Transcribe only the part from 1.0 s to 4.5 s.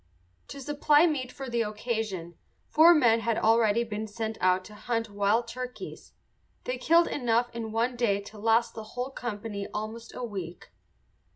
meat for the occasion four men had already been sent